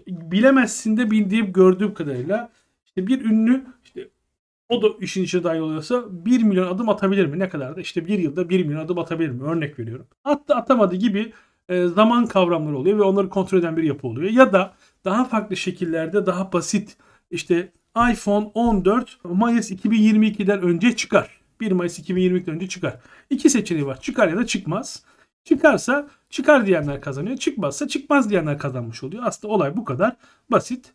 bilemezsin 0.08 0.98
de 0.98 1.12
bildiğim 1.12 1.53
gördüğüm 1.53 1.94
kadarıyla 1.94 2.51
işte 2.86 3.08
bir 3.08 3.25
ünlü 3.25 3.65
işte 3.84 4.10
o 4.70 4.82
da 4.82 4.88
işin 5.01 5.24
içine 5.24 5.43
dahil 5.43 5.60
oluyorsa 5.60 6.03
1 6.25 6.43
milyon 6.43 6.75
adım 6.75 6.89
atabilir 6.89 7.25
mi? 7.25 7.39
Ne 7.39 7.50
kadar 7.50 7.75
da? 7.75 7.82
İşte 7.82 8.08
bir 8.08 8.20
yılda 8.20 8.50
1 8.50 8.65
milyon 8.65 8.86
adım 8.86 9.00
atabilir 9.00 9.29
mi? 9.29 9.43
Örnek 9.43 9.79
veriyorum. 9.79 10.08
Hatta 10.24 10.55
atamadı 10.55 10.96
gibi 10.96 11.34
e, 11.70 11.88
zaman 11.88 12.25
kavramları 12.25 12.77
oluyor 12.77 12.98
ve 12.98 13.03
onları 13.03 13.29
kontrol 13.29 13.60
eden 13.60 13.77
bir 13.77 13.84
yapı 13.84 14.08
oluyor. 14.08 14.32
Ya 14.32 14.53
da 14.53 14.74
daha 15.05 15.25
farklı 15.25 15.58
şekillerde 15.58 16.25
daha 16.25 16.53
basit 16.53 16.98
işte 17.32 17.72
iPhone 18.12 18.51
14 18.53 19.17
Mayıs 19.24 19.72
2022'den 19.72 20.62
önce 20.62 20.96
çıkar. 20.96 21.41
1 21.62 21.72
Mayıs 21.72 22.00
2022'den 22.00 22.55
önce 22.55 22.67
çıkar. 22.67 23.00
İki 23.29 23.50
seçeneği 23.50 23.86
var. 23.86 24.01
Çıkar 24.01 24.27
ya 24.27 24.38
da 24.38 24.46
çıkmaz. 24.46 25.03
Çıkarsa 25.43 26.08
çıkar 26.29 26.65
diyenler 26.65 27.01
kazanıyor. 27.01 27.38
Çıkmazsa 27.38 27.88
çıkmaz 27.88 28.29
diyenler 28.29 28.58
kazanmış 28.58 29.03
oluyor. 29.03 29.24
Aslında 29.25 29.53
olay 29.53 29.77
bu 29.77 29.86
kadar 29.86 30.15
basit. 30.51 30.93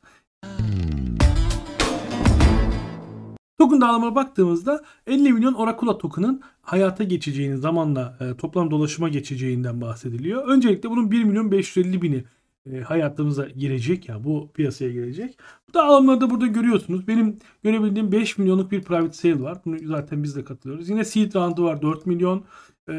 Token 3.59 3.81
dağılımına 3.81 4.15
baktığımızda 4.15 4.83
50 5.07 5.33
milyon 5.33 5.55
Oracula 5.55 5.99
token'ın 5.99 6.41
hayata 6.63 7.05
geçeceğini 7.05 7.59
zamanla 7.59 8.17
e, 8.21 8.37
toplam 8.37 8.71
dolaşıma 8.71 9.09
geçeceğinden 9.09 9.81
bahsediliyor. 9.81 10.49
Öncelikle 10.49 10.91
bunun 10.91 11.11
1 11.11 11.25
milyon 11.25 11.53
550 11.53 12.03
bini 12.03 12.25
e, 12.73 12.81
hayatımıza 12.81 13.47
girecek 13.49 14.09
ya 14.09 14.25
bu 14.25 14.49
piyasaya 14.55 14.91
girecek. 14.91 15.39
Bu 15.69 15.75
dağılımları 15.75 16.21
da 16.21 16.31
burada 16.31 16.47
görüyorsunuz. 16.47 17.09
Benim 17.09 17.37
görebildiğim 17.63 18.13
5 18.13 18.39
milyonluk 18.39 18.71
bir 18.71 18.83
private 18.83 19.13
sale 19.13 19.43
var. 19.43 19.59
Bunu 19.65 19.77
zaten 19.85 20.23
biz 20.23 20.37
de 20.37 20.45
katılıyoruz. 20.45 20.89
Yine 20.89 21.05
seed 21.05 21.35
round'u 21.35 21.65
var 21.65 21.83
4 21.83 22.07
milyon. 22.07 22.45
E, 22.89 22.95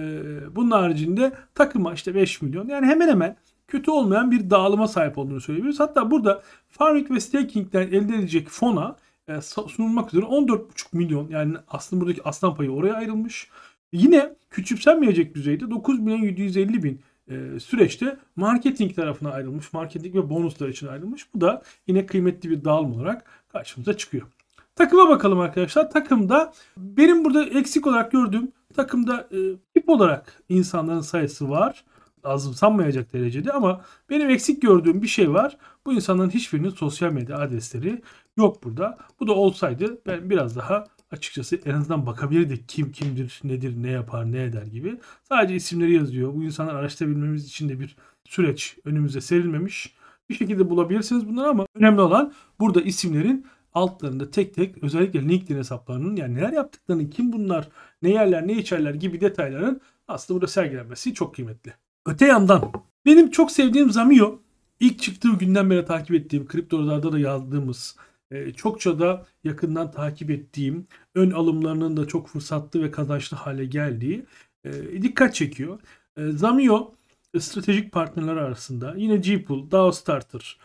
bunun 0.56 0.72
haricinde 0.72 1.34
takıma 1.56 1.94
işte 1.94 2.16
5 2.16 2.42
milyon. 2.42 2.68
Yani 2.68 2.86
hemen 2.86 3.08
hemen 3.10 3.38
kötü 3.68 3.92
olmayan 3.92 4.32
bir 4.32 4.50
dağılıma 4.50 4.88
sahip 4.88 5.18
olduğunu 5.18 5.42
söyleyebiliriz. 5.42 5.80
Hatta 5.80 6.12
burada 6.12 6.42
farming 6.70 7.12
ve 7.12 7.20
staking'den 7.20 7.88
elde 7.88 8.16
edilecek 8.16 8.50
fona 8.50 8.96
e, 9.30 9.42
sunulmak 9.42 10.14
üzere 10.14 10.26
14,5 10.26 10.88
milyon 10.94 11.30
yani 11.30 11.58
aslında 11.68 12.02
buradaki 12.02 12.24
aslan 12.24 12.56
payı 12.56 12.72
oraya 12.72 12.94
ayrılmış. 12.94 13.50
Yine 13.94 14.36
küçümsenmeyecek 14.50 15.36
düzeyde 15.36 15.72
9 15.72 16.00
milyon 16.00 16.20
750 16.20 16.84
bin 16.84 17.02
e, 17.30 17.60
süreçte 17.60 18.18
marketing 18.36 18.96
tarafına 18.96 19.32
ayrılmış. 19.32 19.74
Marketing 19.74 20.16
ve 20.16 20.30
bonuslar 20.30 20.70
için 20.70 20.88
ayrılmış. 20.88 21.34
Bu 21.34 21.42
da 21.42 21.62
yine 21.88 22.06
kıymetli 22.06 22.50
bir 22.50 22.64
dağılım 22.64 22.94
olarak 22.94 23.26
karşımıza 23.52 23.98
çıkıyor. 23.98 24.28
Takıma 24.76 25.10
bakalım 25.10 25.40
arkadaşlar. 25.40 25.92
Takımda 25.92 26.54
benim 26.78 27.26
burada 27.26 27.44
eksik 27.44 27.88
olarak 27.88 28.12
gördüğüm 28.12 28.52
takımda 28.76 29.28
e, 29.32 29.38
tip 29.74 29.90
olarak 29.90 30.44
insanların 30.50 31.02
sayısı 31.02 31.50
var. 31.50 31.86
Azımsanmayacak 32.24 33.14
derecede 33.14 33.52
ama 33.52 33.86
benim 34.10 34.30
eksik 34.30 34.62
gördüğüm 34.62 35.02
bir 35.02 35.08
şey 35.08 35.34
var. 35.34 35.58
Bu 35.86 35.94
insanların 35.94 36.30
hiçbirinin 36.30 36.70
sosyal 36.70 37.12
medya 37.12 37.38
adresleri 37.38 38.02
yok 38.38 38.64
burada. 38.64 38.98
Bu 39.20 39.28
da 39.28 39.34
olsaydı 39.34 40.02
ben 40.06 40.30
biraz 40.30 40.56
daha 40.56 40.86
açıkçası 41.12 41.56
en 41.66 41.74
azından 41.74 42.06
bakabilirdik 42.06 42.70
kim 42.70 42.92
kimdir, 42.92 43.40
nedir, 43.44 43.74
ne 43.84 43.92
yapar, 43.92 44.32
ne 44.32 44.44
eder 44.44 44.64
gibi. 44.64 45.00
Sadece 45.24 45.56
isimleri 45.56 45.94
yazıyor. 45.94 46.34
Bu 46.36 46.44
insanları 46.44 46.78
araştırabilmemiz 46.78 47.46
için 47.46 47.70
de 47.70 47.80
bir 47.80 47.96
süreç 48.26 48.78
önümüze 48.86 49.22
serilmemiş. 49.22 49.96
Bir 50.30 50.36
şekilde 50.36 50.70
bulabilirsiniz 50.70 51.28
bunları 51.28 51.50
ama 51.50 51.66
önemli 51.76 52.02
olan 52.02 52.34
burada 52.60 52.82
isimlerin 52.82 53.46
altlarında 53.74 54.32
tek 54.32 54.54
tek 54.54 54.84
özellikle 54.84 55.22
LinkedIn 55.30 55.58
hesaplarının 55.58 56.16
yani 56.16 56.36
neler 56.36 56.54
yaptıklarını, 56.54 57.10
kim 57.10 57.34
bunlar, 57.34 57.70
ne 58.02 58.10
yerler, 58.10 58.48
ne 58.48 58.54
içerler 58.54 58.94
gibi 58.94 59.22
detayların 59.22 59.82
aslında 60.08 60.36
burada 60.36 60.52
sergilenmesi 60.52 61.14
çok 61.14 61.36
kıymetli. 61.36 61.74
Öte 62.06 62.26
yandan 62.26 62.72
benim 63.06 63.32
çok 63.32 63.52
sevdiğim 63.52 63.92
Zamio 63.92 64.40
ilk 64.80 65.00
çıktığı 65.00 65.30
günden 65.30 65.70
beri 65.70 65.86
takip 65.86 66.16
ettiğim, 66.16 66.48
kriptolarda 66.48 67.12
da 67.12 67.20
yazdığımız, 67.20 67.96
e, 68.32 68.54
çokça 68.54 69.00
da 69.00 69.26
yakından 69.44 69.92
takip 69.92 70.30
ettiğim, 70.32 70.88
ön 71.16 71.32
alımlarının 71.32 71.98
da 71.98 72.08
çok 72.08 72.28
fırsatlı 72.28 72.84
ve 72.84 72.92
kazançlı 72.92 73.38
hale 73.38 73.66
geldiği 73.66 74.26
e, 74.64 75.02
dikkat 75.02 75.36
çekiyor. 75.36 75.80
E, 76.18 76.32
Zamio 76.32 76.94
stratejik 77.40 77.92
partnerler 77.92 78.36
arasında 78.36 78.94
yine 78.98 79.18
Gpool, 79.18 79.72
DAO 79.72 79.92
Starter, 79.92 80.60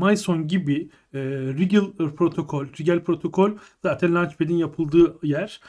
Myson 0.00 0.48
gibi 0.48 0.90
Rigel 1.14 1.92
protokol, 2.16 2.66
Rigel 2.80 3.04
protokol 3.04 3.50
zaten 3.82 4.14
Launchpad'in 4.14 4.56
yapıldığı 4.56 5.26
yer. 5.26 5.60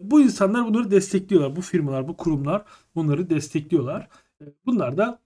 Bu 0.00 0.20
insanlar 0.20 0.66
bunları 0.66 0.90
destekliyorlar. 0.90 1.56
Bu 1.56 1.60
firmalar, 1.60 2.08
bu 2.08 2.16
kurumlar 2.16 2.62
bunları 2.94 3.30
destekliyorlar. 3.30 4.08
Bunlar 4.66 4.96
da 4.96 5.18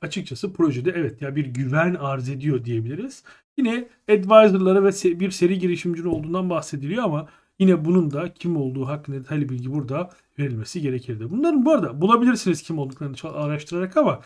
açıkçası 0.00 0.52
projede 0.52 0.90
evet 0.96 1.22
ya 1.22 1.36
bir 1.36 1.46
güven 1.46 1.94
arz 1.94 2.28
ediyor 2.28 2.64
diyebiliriz. 2.64 3.24
Yine 3.56 3.88
advisor'lara 4.10 4.84
ve 4.84 5.20
bir 5.20 5.30
seri 5.30 5.58
girişimci 5.58 6.08
olduğundan 6.08 6.50
bahsediliyor 6.50 7.04
ama 7.04 7.28
yine 7.58 7.84
bunun 7.84 8.10
da 8.10 8.34
kim 8.34 8.56
olduğu 8.56 8.88
hakkında 8.88 9.16
detaylı 9.16 9.48
bilgi 9.48 9.72
burada 9.72 10.10
verilmesi 10.38 10.80
gerekirdi. 10.82 11.30
Bunların 11.30 11.64
bu 11.64 11.72
arada 11.72 12.00
bulabilirsiniz 12.00 12.62
kim 12.62 12.78
olduklarını 12.78 13.16
araştırarak 13.34 13.96
ama 13.96 14.20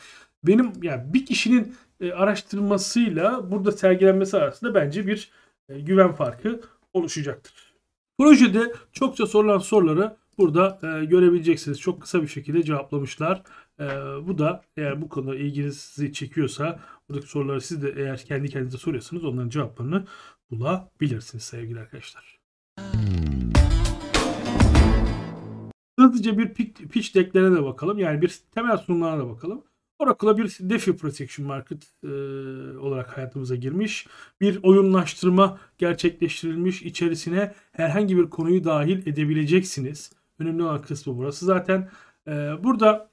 benim 0.45 0.73
yani 0.83 1.15
bir 1.15 1.27
kişinin 1.27 1.75
e, 2.01 2.13
araştırmasıyla 2.13 3.51
burada 3.51 3.73
sergilenmesi 3.73 4.37
arasında 4.37 4.75
bence 4.75 5.07
bir 5.07 5.31
e, 5.69 5.81
güven 5.81 6.13
farkı 6.13 6.61
oluşacaktır. 6.93 7.75
Projede 8.19 8.73
çokça 8.93 9.27
sorulan 9.27 9.59
soruları 9.59 10.17
burada 10.39 10.79
e, 10.83 11.05
görebileceksiniz. 11.05 11.81
Çok 11.81 12.03
kısa 12.03 12.23
bir 12.23 12.29
şekilde 12.29 12.63
cevaplamışlar. 12.63 13.43
E, 13.81 13.85
bu 14.27 14.39
da 14.39 14.63
eğer 14.77 15.03
bu 15.03 15.09
konuda 15.09 15.37
ilginizi 15.37 16.13
çekiyorsa 16.13 16.81
buradaki 17.09 17.29
soruları 17.29 17.61
siz 17.61 17.83
de 17.83 17.95
eğer 17.97 18.25
kendi 18.25 18.49
kendinize 18.49 18.79
soruyorsanız 18.79 19.25
onların 19.25 19.49
cevaplarını 19.49 20.05
bulabilirsiniz 20.51 21.45
sevgili 21.45 21.81
arkadaşlar. 21.81 22.39
Hızlıca 25.99 26.39
bir 26.39 26.55
pitch 26.89 27.15
decklerine 27.15 27.57
de 27.57 27.65
bakalım. 27.65 27.99
Yani 27.99 28.23
bir 28.23 28.41
temel 28.55 28.77
sunumlarına 28.77 29.25
da 29.25 29.29
bakalım. 29.29 29.65
Oracle'a 29.99 30.39
bir 30.39 30.57
DeFi 30.61 30.97
Protection 30.97 31.47
Market 31.47 31.85
e, 32.05 32.09
olarak 32.79 33.17
hayatımıza 33.17 33.55
girmiş. 33.55 34.07
Bir 34.41 34.61
oyunlaştırma 34.63 35.59
gerçekleştirilmiş. 35.79 36.83
İçerisine 36.83 37.55
herhangi 37.73 38.17
bir 38.17 38.31
konuyu 38.31 38.65
dahil 38.65 39.07
edebileceksiniz. 39.07 40.13
Önemli 40.39 40.63
olan 40.63 40.83
kısmı 40.83 41.17
burası. 41.17 41.47
Zaten 41.47 41.91
e, 42.27 42.33
burada 42.65 43.11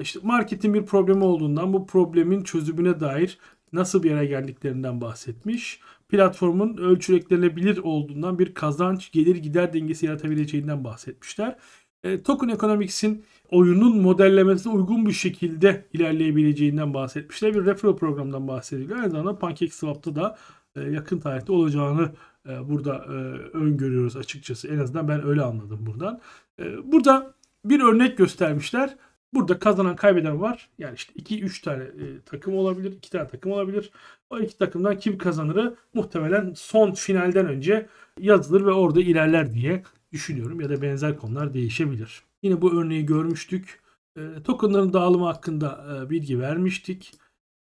işte 0.00 0.20
marketin 0.22 0.74
bir 0.74 0.86
problemi 0.86 1.24
olduğundan 1.24 1.72
bu 1.72 1.86
problemin 1.86 2.42
çözümüne 2.42 3.00
dair 3.00 3.38
nasıl 3.72 4.02
bir 4.02 4.10
yere 4.10 4.26
geldiklerinden 4.26 5.00
bahsetmiş. 5.00 5.80
Platformun 6.08 6.76
ölçülendirilebilir 6.76 7.78
olduğundan 7.78 8.38
bir 8.38 8.54
kazanç 8.54 9.12
gelir 9.12 9.36
gider 9.36 9.72
dengesi 9.72 10.06
yaratabileceğinden 10.06 10.84
bahsetmişler. 10.84 11.56
E, 12.04 12.22
token 12.22 12.48
Economics'in 12.48 13.24
oyunun 13.50 14.02
modellemesine 14.02 14.72
uygun 14.72 15.06
bir 15.06 15.12
şekilde 15.12 15.84
ilerleyebileceğinden 15.92 16.94
bahsetmişler. 16.94 17.54
Bir 17.54 17.64
referral 17.64 17.96
programdan 17.96 18.48
bahsediliyor. 18.48 18.98
Aynı 18.98 19.10
zamanda 19.10 19.38
PancakeSwap'ta 19.38 20.16
da 20.16 20.38
e, 20.76 20.80
yakın 20.80 21.18
tarihte 21.18 21.52
olacağını 21.52 22.12
e, 22.48 22.68
burada 22.68 22.96
e, 22.96 23.10
öngörüyoruz 23.56 24.16
açıkçası. 24.16 24.68
En 24.68 24.78
azından 24.78 25.08
ben 25.08 25.26
öyle 25.26 25.42
anladım 25.42 25.86
buradan. 25.86 26.20
E, 26.58 26.92
burada 26.92 27.34
bir 27.64 27.80
örnek 27.80 28.18
göstermişler. 28.18 28.96
Burada 29.34 29.58
kazanan 29.58 29.96
kaybeden 29.96 30.40
var. 30.40 30.68
Yani 30.78 30.94
işte 30.94 31.12
2-3 31.12 31.64
tane 31.64 31.82
e, 31.82 32.20
takım 32.26 32.54
olabilir. 32.54 32.92
2 32.92 33.10
tane 33.10 33.28
takım 33.28 33.52
olabilir. 33.52 33.90
O 34.30 34.38
iki 34.38 34.58
takımdan 34.58 34.98
kim 34.98 35.18
kazanırı 35.18 35.76
muhtemelen 35.94 36.52
son 36.56 36.92
finalden 36.92 37.46
önce 37.46 37.86
yazılır 38.18 38.66
ve 38.66 38.72
orada 38.72 39.00
ilerler 39.00 39.52
diye 39.54 39.82
düşünüyorum. 40.12 40.60
Ya 40.60 40.68
da 40.68 40.82
benzer 40.82 41.16
konular 41.16 41.54
değişebilir. 41.54 42.22
Yine 42.42 42.62
bu 42.62 42.80
örneği 42.80 43.06
görmüştük. 43.06 43.80
E, 44.16 44.42
tokenların 44.44 44.92
dağılımı 44.92 45.24
hakkında 45.24 45.86
e, 46.06 46.10
bilgi 46.10 46.40
vermiştik. 46.40 47.12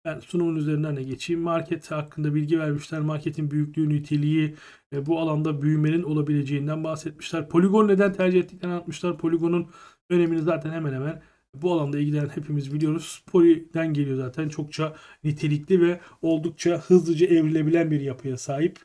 Ben 0.06 0.20
sunumun 0.20 0.56
üzerinden 0.56 0.98
de 0.98 1.04
geçeyim. 1.04 1.42
Market 1.42 1.92
hakkında 1.92 2.36
bilgi 2.36 2.60
vermişler. 2.60 3.02
Marketin 3.02 3.52
büyüklüğü, 3.52 3.90
niteliği, 3.90 4.56
e, 4.94 5.06
bu 5.06 5.20
alanda 5.20 5.62
büyümenin 5.62 6.04
olabileceğinden 6.04 6.84
bahsetmişler. 6.84 7.50
Poligon 7.50 7.88
neden 7.88 8.14
tercih 8.14 8.40
ettiklerini 8.40 8.74
anlatmışlar. 8.74 9.18
Poligonun 9.18 9.70
önemini 10.10 10.42
zaten 10.42 10.72
hemen 10.72 10.94
hemen 10.94 11.22
bu 11.62 11.74
alanda 11.74 12.00
ilgilenen 12.00 12.30
hepimiz 12.30 12.74
biliyoruz. 12.74 13.24
Poly'den 13.28 13.94
geliyor 13.94 14.18
zaten. 14.18 14.50
Çokça 14.50 14.96
nitelikli 15.24 15.82
ve 15.82 16.00
oldukça 16.22 16.78
hızlıca 16.78 17.28
evrilebilen 17.28 17.92
bir 17.92 18.02
yapıya 18.02 18.38
sahip. 18.38 18.80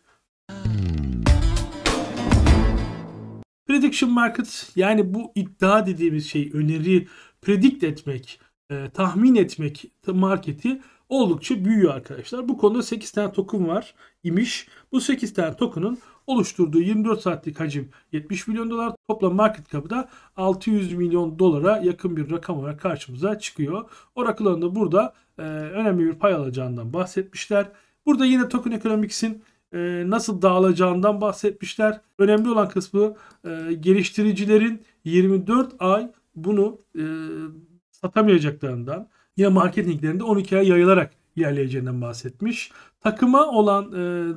Prediction 3.66 4.12
market 4.12 4.72
yani 4.76 5.14
bu 5.14 5.32
iddia 5.34 5.86
dediğimiz 5.86 6.26
şey 6.30 6.50
öneri 6.54 7.06
predict 7.42 7.84
etmek, 7.84 8.40
e, 8.70 8.90
tahmin 8.94 9.34
etmek 9.34 9.84
marketi 10.06 10.80
oldukça 11.08 11.64
büyüyor 11.64 11.94
arkadaşlar. 11.94 12.48
Bu 12.48 12.58
konuda 12.58 12.82
8 12.82 13.10
tane 13.10 13.32
token 13.32 13.68
var 13.68 13.94
imiş. 14.22 14.68
Bu 14.92 15.00
8 15.00 15.34
tane 15.34 15.56
token'ın 15.56 15.98
oluşturduğu 16.30 16.80
24 16.80 17.20
saatlik 17.20 17.60
hacim 17.60 17.88
70 18.12 18.48
milyon 18.48 18.70
dolar. 18.70 18.92
Toplam 19.08 19.34
market 19.34 19.70
cap'ı 19.70 19.90
da 19.90 20.08
600 20.36 20.92
milyon 20.92 21.38
dolara 21.38 21.78
yakın 21.78 22.16
bir 22.16 22.30
rakam 22.30 22.58
olarak 22.58 22.80
karşımıza 22.80 23.38
çıkıyor. 23.38 23.90
Oracle'ın 24.14 24.62
da 24.62 24.74
burada 24.74 25.14
e, 25.38 25.42
önemli 25.42 26.06
bir 26.06 26.12
pay 26.12 26.34
alacağından 26.34 26.92
bahsetmişler. 26.92 27.68
Burada 28.06 28.26
yine 28.26 28.48
Token 28.48 28.70
Economics'in 28.70 29.42
e, 29.74 30.04
nasıl 30.06 30.42
dağılacağından 30.42 31.20
bahsetmişler. 31.20 32.00
Önemli 32.18 32.50
olan 32.50 32.68
kısmı 32.68 33.14
e, 33.44 33.72
geliştiricilerin 33.80 34.82
24 35.04 35.72
ay 35.78 36.10
bunu 36.36 36.78
e, 36.98 37.04
satamayacaklarından 37.90 39.08
yine 39.36 39.48
marketinglerinde 39.48 40.24
12 40.24 40.58
ay 40.58 40.68
yayılarak 40.68 41.12
ilerleyeceğinden 41.36 42.00
bahsetmiş. 42.00 42.72
Takıma 43.00 43.46
olan 43.46 43.92
e, 43.92 43.94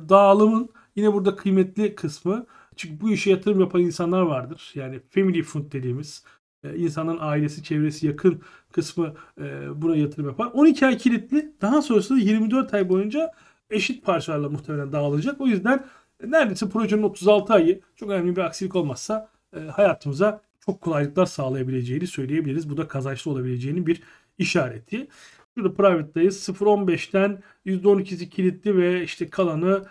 dağılımın 0.08 0.68
yine 0.96 1.12
burada 1.12 1.36
kıymetli 1.36 1.94
kısmı 1.94 2.46
çünkü 2.76 3.00
bu 3.00 3.10
işe 3.10 3.30
yatırım 3.30 3.60
yapan 3.60 3.80
insanlar 3.80 4.22
vardır. 4.22 4.72
Yani 4.74 5.00
family 5.10 5.42
fund 5.42 5.72
dediğimiz 5.72 6.24
e, 6.64 6.76
insanın 6.76 7.18
ailesi, 7.20 7.62
çevresi 7.62 8.06
yakın 8.06 8.42
kısmı 8.72 9.14
e, 9.40 9.82
buna 9.82 9.96
yatırım 9.96 10.26
yapar. 10.28 10.50
12 10.54 10.86
ay 10.86 10.98
kilitli. 10.98 11.52
Daha 11.60 11.82
sonrasında 11.82 12.18
24 12.18 12.74
ay 12.74 12.88
boyunca 12.88 13.32
eşit 13.70 14.04
parçalarla 14.04 14.48
muhtemelen 14.48 14.92
dağılacak. 14.92 15.40
O 15.40 15.46
yüzden 15.46 15.86
neredeyse 16.24 16.68
projenin 16.68 17.02
36 17.02 17.52
ayı 17.52 17.80
çok 17.96 18.10
önemli 18.10 18.36
bir 18.36 18.40
aksilik 18.40 18.76
olmazsa 18.76 19.28
e, 19.56 19.60
hayatımıza 19.60 20.40
çok 20.66 20.80
kolaylıklar 20.80 21.26
sağlayabileceğini 21.26 22.06
söyleyebiliriz. 22.06 22.70
Bu 22.70 22.76
da 22.76 22.88
kazançlı 22.88 23.30
olabileceğinin 23.30 23.86
bir 23.86 24.02
işareti. 24.38 25.08
Şurada 25.54 25.74
private'dayız. 25.74 26.48
0.15'ten 26.48 27.42
%12'si 27.66 28.28
kilitli 28.28 28.76
ve 28.76 29.02
işte 29.04 29.28
kalanı 29.28 29.84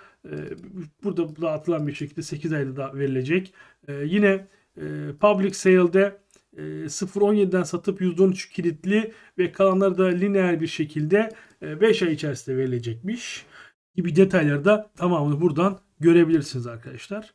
burada 1.04 1.42
dağıtılan 1.42 1.88
bir 1.88 1.94
şekilde 1.94 2.22
8 2.22 2.54
ayda 2.54 2.76
da 2.76 2.94
verilecek. 2.94 3.54
E, 3.88 3.94
yine 3.94 4.48
e, 4.78 4.82
public 5.20 5.54
sale'de 5.54 6.18
e, 6.58 6.62
0.17'den 6.62 7.64
satıp 7.64 8.02
%13 8.02 8.52
kilitli 8.54 9.14
ve 9.38 9.52
kalanları 9.52 9.98
da 9.98 10.06
lineer 10.06 10.62
bir 10.62 10.68
şekilde 10.68 11.30
e, 11.62 11.82
5 11.82 12.04
ay 12.04 12.14
içerisinde 12.14 12.58
verilecekmiş 12.58 13.46
gibi 13.96 14.16
detayları 14.16 14.66
da 14.66 14.92
tamamını 14.96 15.42
buradan 15.42 15.80
görebilirsiniz 16.00 16.68
arkadaşlar. 16.68 17.34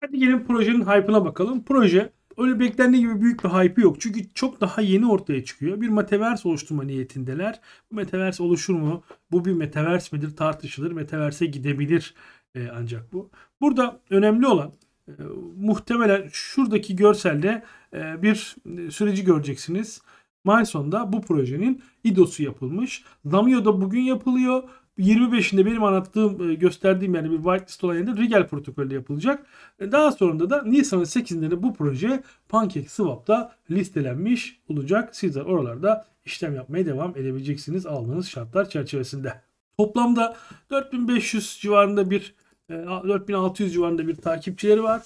Hadi 0.00 0.18
gelin 0.18 0.44
projenin 0.44 0.86
hype'ına 0.86 1.24
bakalım. 1.24 1.64
Proje 1.64 2.12
öyle 2.40 2.60
beklendiği 2.60 3.02
gibi 3.02 3.20
büyük 3.20 3.44
bir 3.44 3.48
hype 3.48 3.82
yok. 3.82 4.00
Çünkü 4.00 4.34
çok 4.34 4.60
daha 4.60 4.80
yeni 4.80 5.06
ortaya 5.06 5.44
çıkıyor. 5.44 5.80
Bir 5.80 5.88
metaverse 5.88 6.48
oluşturma 6.48 6.82
niyetindeler. 6.82 7.60
Bu 7.90 7.96
metaverse 7.96 8.42
oluşur 8.42 8.74
mu? 8.74 9.02
Bu 9.30 9.44
bir 9.44 9.52
metaverse 9.52 10.16
midir 10.16 10.36
tartışılır. 10.36 10.92
Metaverse 10.92 11.46
gidebilir 11.46 12.14
e, 12.54 12.68
ancak 12.68 13.12
bu. 13.12 13.30
Burada 13.60 14.00
önemli 14.10 14.46
olan 14.46 14.72
e, 15.08 15.12
muhtemelen 15.56 16.28
şuradaki 16.32 16.96
görselde 16.96 17.64
e, 17.94 18.22
bir 18.22 18.56
süreci 18.90 19.24
göreceksiniz. 19.24 20.02
Milestone'da 20.44 21.12
bu 21.12 21.20
projenin 21.20 21.82
IDO'su 22.04 22.42
yapılmış. 22.42 23.04
Zamio'da 23.24 23.80
bugün 23.80 24.00
yapılıyor. 24.00 24.62
25'inde 25.00 25.66
benim 25.66 25.84
anlattığım, 25.84 26.50
e, 26.50 26.54
gösterdiğim 26.54 27.14
yani 27.14 27.30
bir 27.30 27.36
whitelist 27.36 27.84
olan 27.84 27.94
yerde 27.94 28.16
Rigel 28.22 28.48
protokolü 28.48 28.94
yapılacak. 28.94 29.46
E, 29.78 29.92
daha 29.92 30.12
sonra 30.12 30.50
da 30.50 30.62
Nisan'ın 30.62 31.04
8'inde 31.04 31.50
de 31.50 31.62
bu 31.62 31.74
proje 31.74 32.22
PancakeSwap'ta 32.48 33.52
listelenmiş 33.70 34.60
olacak. 34.68 35.16
Sizler 35.16 35.42
oralarda 35.42 36.06
işlem 36.24 36.54
yapmaya 36.54 36.86
devam 36.86 37.10
edebileceksiniz 37.10 37.86
aldığınız 37.86 38.28
şartlar 38.28 38.68
çerçevesinde. 38.68 39.40
Toplamda 39.76 40.36
4500 40.70 41.58
civarında 41.60 42.10
bir 42.10 42.34
4600 42.70 43.70
e, 43.70 43.72
civarında 43.72 44.08
bir 44.08 44.14
takipçileri 44.14 44.82
var. 44.82 45.02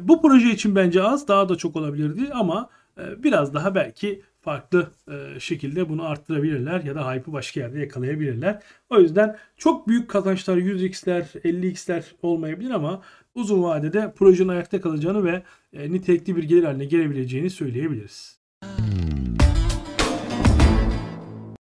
Bu 0.00 0.22
proje 0.22 0.50
için 0.50 0.76
bence 0.76 1.02
az, 1.02 1.28
daha 1.28 1.48
da 1.48 1.56
çok 1.56 1.76
olabilirdi 1.76 2.30
ama 2.32 2.68
biraz 2.98 3.54
daha 3.54 3.74
belki 3.74 4.22
farklı 4.44 4.90
e, 5.08 5.40
şekilde 5.40 5.88
bunu 5.88 6.04
arttırabilirler 6.04 6.84
ya 6.84 6.94
da 6.94 7.12
hype'ı 7.12 7.32
başka 7.32 7.60
yerde 7.60 7.80
yakalayabilirler. 7.80 8.62
O 8.90 9.00
yüzden 9.00 9.36
çok 9.56 9.88
büyük 9.88 10.10
kazançlar 10.10 10.56
100x'ler 10.56 11.22
50x'ler 11.44 12.02
olmayabilir 12.22 12.70
ama 12.70 13.02
uzun 13.34 13.62
vadede 13.62 14.12
projenin 14.16 14.48
ayakta 14.48 14.80
kalacağını 14.80 15.24
ve 15.24 15.42
e, 15.72 15.92
nitelikli 15.92 16.36
bir 16.36 16.42
gelir 16.42 16.64
haline 16.64 16.84
gelebileceğini 16.84 17.50
söyleyebiliriz. 17.50 18.40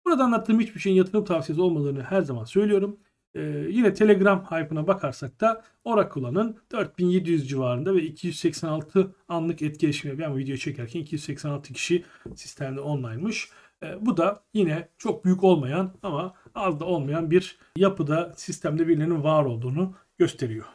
Burada 0.06 0.24
anlattığım 0.24 0.60
hiçbir 0.60 0.80
şeyin 0.80 0.96
yatırım 0.96 1.26
tavsiyesi 1.26 1.62
olmadığını 1.62 2.02
her 2.04 2.22
zaman 2.22 2.44
söylüyorum. 2.44 2.98
Ee, 3.36 3.42
yine 3.70 3.94
Telegram 3.94 4.46
hype'ına 4.46 4.88
bakarsak 4.88 5.42
da 5.42 5.64
Oracle'ın 5.84 6.58
4700 6.72 7.50
civarında 7.50 7.96
ve 7.96 8.02
286 8.02 9.16
anlık 9.28 9.62
etkileşimi 9.62 10.20
ben 10.20 10.34
bu 10.34 10.38
videoyu 10.38 10.58
çekerken 10.58 11.00
286 11.00 11.74
kişi 11.74 12.06
sistemde 12.36 12.82
online'mış. 12.82 13.50
Ee, 13.84 14.06
bu 14.06 14.18
da 14.18 14.44
yine 14.54 14.90
çok 14.98 15.26
büyük 15.26 15.44
olmayan 15.44 15.94
ama 16.04 16.34
az 16.56 16.80
da 16.80 16.86
olmayan 16.86 17.32
bir 17.32 17.58
yapıda 17.78 18.34
sistemde 18.36 18.88
birilerinin 18.88 19.24
var 19.24 19.46
olduğunu 19.46 19.94
gösteriyor. 20.18 20.66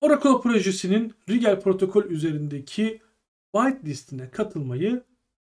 Oracle 0.00 0.40
projesinin 0.42 1.14
Rigel 1.28 1.60
protokol 1.60 2.04
üzerindeki 2.04 3.00
whitelist'ine 3.54 4.30
katılmayı 4.30 5.04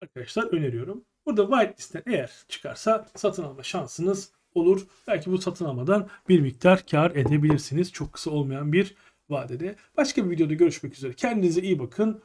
arkadaşlar 0.02 0.44
öneriyorum. 0.44 1.06
Burada 1.30 1.50
whitelist'ten 1.50 2.04
eğer 2.06 2.32
çıkarsa 2.48 3.06
satın 3.16 3.44
alma 3.44 3.64
şansınız 3.64 4.32
olur. 4.56 4.88
Belki 5.08 5.32
bu 5.32 5.38
satın 5.38 5.66
almadan 5.66 6.08
bir 6.30 6.40
miktar 6.40 6.86
kar 6.92 7.12
edebilirsiniz. 7.12 7.92
Çok 7.92 8.14
kısa 8.14 8.32
olmayan 8.32 8.74
bir 8.74 8.96
vadede. 9.30 9.76
Başka 9.98 10.26
bir 10.26 10.30
videoda 10.30 10.54
görüşmek 10.54 10.94
üzere. 10.94 11.14
Kendinize 11.14 11.62
iyi 11.62 11.80
bakın. 11.80 12.22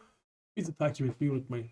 Bizi 0.56 0.74
takip 0.74 1.06
etmeyi 1.06 1.32
unutmayın. 1.32 1.70